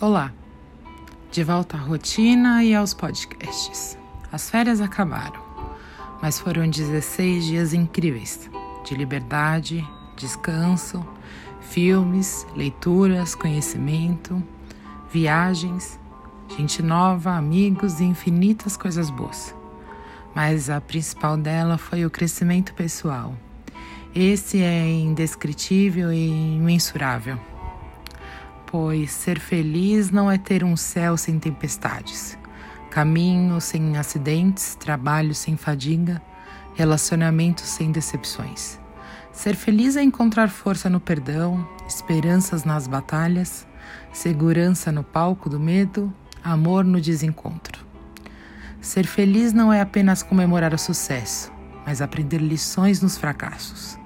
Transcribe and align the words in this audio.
Olá, 0.00 0.32
de 1.32 1.42
volta 1.42 1.76
à 1.76 1.80
rotina 1.80 2.62
e 2.62 2.72
aos 2.72 2.94
podcasts. 2.94 3.98
As 4.30 4.48
férias 4.48 4.80
acabaram, 4.80 5.42
mas 6.22 6.38
foram 6.38 6.70
16 6.70 7.44
dias 7.44 7.74
incríveis 7.74 8.48
de 8.84 8.94
liberdade, 8.94 9.84
descanso, 10.16 11.04
filmes, 11.60 12.46
leituras, 12.54 13.34
conhecimento, 13.34 14.40
viagens, 15.12 15.98
gente 16.56 16.80
nova, 16.80 17.32
amigos 17.32 17.98
e 17.98 18.04
infinitas 18.04 18.76
coisas 18.76 19.10
boas. 19.10 19.52
Mas 20.32 20.70
a 20.70 20.80
principal 20.80 21.36
dela 21.36 21.76
foi 21.76 22.06
o 22.06 22.10
crescimento 22.10 22.72
pessoal. 22.72 23.34
Esse 24.14 24.62
é 24.62 24.88
indescritível 24.88 26.12
e 26.12 26.54
imensurável 26.54 27.36
pois 28.70 29.10
ser 29.10 29.40
feliz 29.40 30.10
não 30.10 30.30
é 30.30 30.36
ter 30.36 30.62
um 30.62 30.76
céu 30.76 31.16
sem 31.16 31.38
tempestades, 31.38 32.38
caminho 32.90 33.60
sem 33.60 33.96
acidentes, 33.96 34.74
trabalho 34.74 35.34
sem 35.34 35.56
fadiga, 35.56 36.20
relacionamentos 36.74 37.64
sem 37.64 37.90
decepções. 37.90 38.78
Ser 39.32 39.56
feliz 39.56 39.96
é 39.96 40.02
encontrar 40.02 40.50
força 40.50 40.90
no 40.90 41.00
perdão, 41.00 41.66
esperanças 41.88 42.64
nas 42.64 42.86
batalhas, 42.86 43.66
segurança 44.12 44.92
no 44.92 45.02
palco 45.02 45.48
do 45.48 45.58
medo, 45.58 46.12
amor 46.44 46.84
no 46.84 47.00
desencontro. 47.00 47.86
Ser 48.82 49.06
feliz 49.06 49.52
não 49.54 49.72
é 49.72 49.80
apenas 49.80 50.22
comemorar 50.22 50.74
o 50.74 50.78
sucesso, 50.78 51.50
mas 51.86 52.02
aprender 52.02 52.38
lições 52.38 53.00
nos 53.00 53.16
fracassos. 53.16 53.98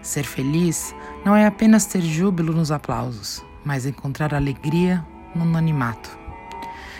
Ser 0.00 0.24
feliz 0.24 0.94
não 1.22 1.36
é 1.36 1.46
apenas 1.46 1.84
ter 1.84 2.00
júbilo 2.00 2.54
nos 2.54 2.72
aplausos, 2.72 3.44
mas 3.64 3.86
encontrar 3.86 4.34
alegria 4.34 5.04
no 5.34 5.42
anonimato. 5.42 6.18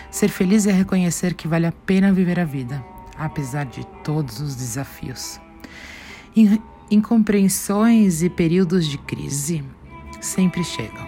Ser 0.09 0.29
feliz 0.29 0.67
é 0.67 0.71
reconhecer 0.71 1.33
que 1.33 1.47
vale 1.47 1.65
a 1.65 1.71
pena 1.71 2.11
viver 2.11 2.39
a 2.39 2.45
vida, 2.45 2.83
apesar 3.17 3.65
de 3.65 3.85
todos 4.03 4.39
os 4.39 4.55
desafios. 4.55 5.39
Incompreensões 6.89 8.21
e 8.21 8.29
períodos 8.29 8.85
de 8.85 8.97
crise 8.97 9.63
sempre 10.19 10.63
chegam. 10.63 11.07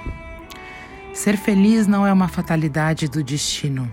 Ser 1.13 1.38
feliz 1.38 1.85
não 1.85 2.08
é 2.08 2.13
uma 2.13 2.28
fatalidade 2.28 3.08
do 3.08 3.23
destino, 3.23 3.91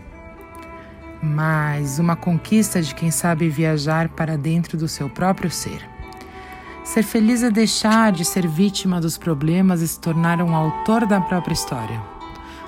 mas 1.22 1.98
uma 1.98 2.16
conquista 2.16 2.80
de 2.80 2.94
quem 2.94 3.10
sabe 3.10 3.48
viajar 3.48 4.08
para 4.08 4.38
dentro 4.38 4.78
do 4.78 4.88
seu 4.88 5.08
próprio 5.10 5.50
ser. 5.50 5.99
Ser 6.92 7.04
feliz 7.04 7.44
é 7.44 7.50
deixar 7.52 8.10
de 8.10 8.24
ser 8.24 8.48
vítima 8.48 9.00
dos 9.00 9.16
problemas 9.16 9.80
e 9.80 9.86
se 9.86 10.00
tornar 10.00 10.42
um 10.42 10.56
autor 10.56 11.06
da 11.06 11.20
própria 11.20 11.54
história. 11.54 12.02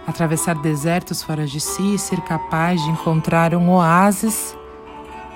Atravessar 0.06 0.54
desertos 0.54 1.24
fora 1.24 1.44
de 1.44 1.58
si 1.58 1.96
e 1.96 1.98
ser 1.98 2.20
capaz 2.20 2.80
de 2.80 2.88
encontrar 2.88 3.52
um 3.52 3.68
oásis 3.68 4.56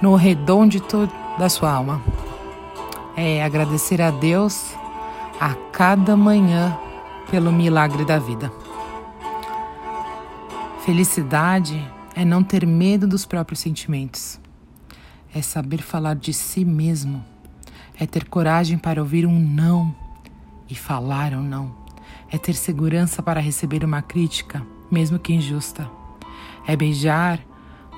no 0.00 0.14
redondo 0.14 0.78
da 1.36 1.48
sua 1.48 1.72
alma. 1.72 2.00
É 3.16 3.42
agradecer 3.42 4.00
a 4.00 4.12
Deus 4.12 4.76
a 5.40 5.52
cada 5.72 6.16
manhã 6.16 6.78
pelo 7.28 7.50
milagre 7.50 8.04
da 8.04 8.20
vida. 8.20 8.52
Felicidade 10.84 11.84
é 12.14 12.24
não 12.24 12.40
ter 12.40 12.64
medo 12.64 13.08
dos 13.08 13.26
próprios 13.26 13.58
sentimentos. 13.58 14.38
É 15.34 15.42
saber 15.42 15.82
falar 15.82 16.14
de 16.14 16.32
si 16.32 16.64
mesmo 16.64 17.24
é 17.98 18.06
ter 18.06 18.26
coragem 18.26 18.76
para 18.76 19.00
ouvir 19.00 19.26
um 19.26 19.38
não 19.38 19.94
e 20.68 20.74
falar 20.74 21.32
um 21.32 21.42
não. 21.42 21.74
É 22.30 22.36
ter 22.36 22.54
segurança 22.54 23.22
para 23.22 23.40
receber 23.40 23.84
uma 23.84 24.02
crítica, 24.02 24.64
mesmo 24.90 25.18
que 25.18 25.32
injusta. 25.32 25.90
É 26.66 26.76
beijar 26.76 27.40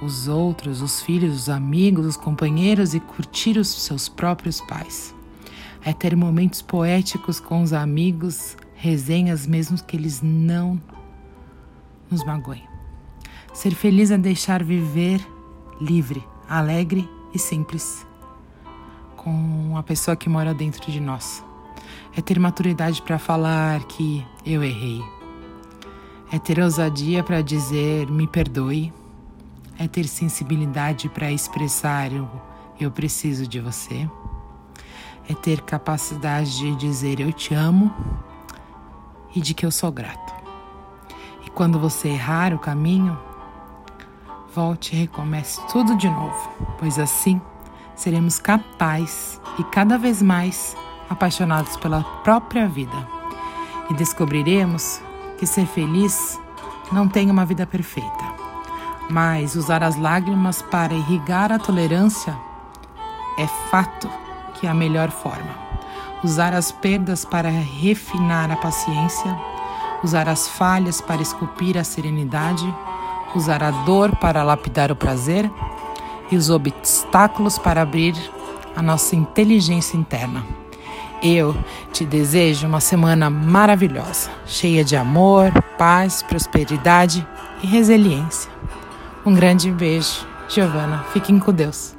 os 0.00 0.28
outros, 0.28 0.80
os 0.82 1.02
filhos, 1.02 1.34
os 1.34 1.48
amigos, 1.48 2.06
os 2.06 2.16
companheiros 2.16 2.94
e 2.94 3.00
curtir 3.00 3.58
os 3.58 3.68
seus 3.68 4.08
próprios 4.08 4.60
pais. 4.60 5.14
É 5.82 5.92
ter 5.92 6.14
momentos 6.14 6.62
poéticos 6.62 7.40
com 7.40 7.62
os 7.62 7.72
amigos, 7.72 8.56
resenhas 8.76 9.46
mesmo 9.46 9.82
que 9.82 9.96
eles 9.96 10.20
não 10.22 10.80
nos 12.10 12.24
magoem. 12.24 12.62
Ser 13.52 13.74
feliz 13.74 14.10
é 14.10 14.18
deixar 14.18 14.62
viver 14.62 15.20
livre, 15.80 16.22
alegre 16.48 17.08
e 17.34 17.38
simples 17.38 18.07
com 19.28 19.76
a 19.76 19.82
pessoa 19.82 20.16
que 20.16 20.28
mora 20.28 20.54
dentro 20.54 20.90
de 20.90 21.00
nós. 21.00 21.44
É 22.16 22.22
ter 22.22 22.38
maturidade 22.38 23.02
para 23.02 23.18
falar 23.18 23.84
que 23.84 24.26
eu 24.44 24.64
errei. 24.64 25.02
É 26.32 26.38
ter 26.38 26.58
ousadia 26.58 27.22
para 27.22 27.42
dizer 27.42 28.10
me 28.10 28.26
perdoe. 28.26 28.92
É 29.78 29.86
ter 29.86 30.04
sensibilidade 30.04 31.08
para 31.08 31.30
expressar 31.30 32.10
eu, 32.12 32.28
eu 32.80 32.90
preciso 32.90 33.46
de 33.46 33.60
você. 33.60 34.08
É 35.28 35.34
ter 35.34 35.60
capacidade 35.60 36.56
de 36.56 36.74
dizer 36.74 37.20
eu 37.20 37.32
te 37.32 37.54
amo 37.54 37.94
e 39.36 39.40
de 39.40 39.52
que 39.52 39.64
eu 39.64 39.70
sou 39.70 39.92
grato. 39.92 40.34
E 41.46 41.50
quando 41.50 41.78
você 41.78 42.08
errar 42.08 42.54
o 42.54 42.58
caminho, 42.58 43.16
volte 44.54 44.96
e 44.96 45.00
recomece 45.00 45.60
tudo 45.70 45.96
de 45.96 46.08
novo, 46.08 46.50
pois 46.78 46.98
assim 46.98 47.40
seremos 47.98 48.38
capazes 48.38 49.40
e 49.58 49.64
cada 49.64 49.98
vez 49.98 50.22
mais 50.22 50.76
apaixonados 51.10 51.76
pela 51.76 52.02
própria 52.22 52.68
vida. 52.68 52.96
E 53.90 53.94
descobriremos 53.94 55.00
que 55.36 55.46
ser 55.46 55.66
feliz 55.66 56.38
não 56.92 57.08
tem 57.08 57.30
uma 57.30 57.44
vida 57.44 57.66
perfeita, 57.66 58.24
mas 59.10 59.56
usar 59.56 59.82
as 59.82 59.96
lágrimas 59.96 60.62
para 60.62 60.94
irrigar 60.94 61.50
a 61.50 61.58
tolerância 61.58 62.36
é 63.36 63.46
fato 63.70 64.08
que 64.54 64.66
é 64.66 64.70
a 64.70 64.74
melhor 64.74 65.10
forma. 65.10 65.68
Usar 66.22 66.54
as 66.54 66.70
perdas 66.70 67.24
para 67.24 67.48
refinar 67.48 68.50
a 68.50 68.56
paciência, 68.56 69.36
usar 70.02 70.28
as 70.28 70.48
falhas 70.48 71.00
para 71.00 71.22
esculpir 71.22 71.76
a 71.76 71.84
serenidade, 71.84 72.72
usar 73.34 73.62
a 73.62 73.70
dor 73.70 74.14
para 74.16 74.42
lapidar 74.42 74.90
o 74.90 74.96
prazer 74.96 75.50
e 76.30 76.36
os 76.36 76.50
obstáculos 76.50 77.58
para 77.58 77.82
abrir 77.82 78.14
a 78.76 78.82
nossa 78.82 79.16
inteligência 79.16 79.96
interna. 79.96 80.44
Eu 81.22 81.56
te 81.92 82.04
desejo 82.04 82.66
uma 82.66 82.80
semana 82.80 83.28
maravilhosa, 83.28 84.30
cheia 84.46 84.84
de 84.84 84.96
amor, 84.96 85.50
paz, 85.76 86.22
prosperidade 86.22 87.26
e 87.62 87.66
resiliência. 87.66 88.50
Um 89.26 89.34
grande 89.34 89.70
beijo, 89.70 90.24
Giovana. 90.48 91.04
Fiquem 91.12 91.38
com 91.40 91.52
Deus. 91.52 91.97